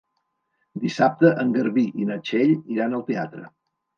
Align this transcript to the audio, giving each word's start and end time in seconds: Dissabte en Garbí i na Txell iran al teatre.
Dissabte 0.85 1.33
en 1.43 1.51
Garbí 1.57 1.85
i 2.05 2.09
na 2.11 2.17
Txell 2.29 2.57
iran 2.77 2.99
al 3.01 3.07
teatre. 3.13 3.45